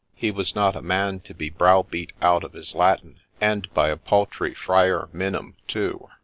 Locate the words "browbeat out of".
1.51-2.53